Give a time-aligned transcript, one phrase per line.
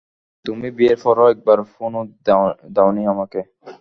[0.45, 2.01] তুমি বিয়ের পর একবার ফোনও
[2.75, 3.39] দেওনি আমাকে।